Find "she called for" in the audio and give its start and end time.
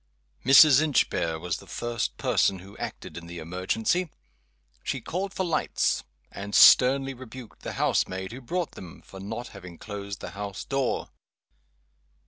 4.81-5.43